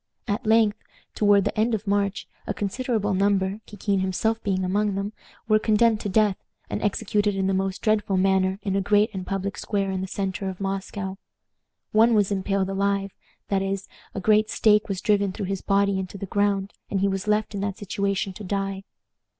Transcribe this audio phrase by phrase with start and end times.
[0.27, 0.79] At length,
[1.13, 5.13] toward the end of March, a considerable number, Kikin himself being among them,
[5.47, 6.37] were condemned to death,
[6.71, 10.49] and executed in the most dreadful manner in a great public square in the centre
[10.49, 11.19] of Moscow.
[11.91, 13.11] One was impaled alive;
[13.49, 17.07] that is, a great stake was driven through his body into the ground, and he
[17.07, 18.83] was left in that situation to die.